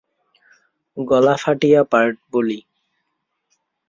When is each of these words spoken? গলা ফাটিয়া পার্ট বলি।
গলা 0.97 1.35
ফাটিয়া 1.41 1.81
পার্ট 1.91 2.15
বলি। 2.33 2.59